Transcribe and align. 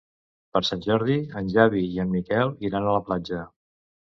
Per 0.55 0.61
Sant 0.69 0.81
Jordi 0.85 1.17
en 1.41 1.51
Xavi 1.57 1.83
i 1.99 2.03
en 2.05 2.11
Miquel 2.17 2.57
iran 2.71 2.89
a 2.89 2.97
la 2.99 3.07
platja. 3.11 3.45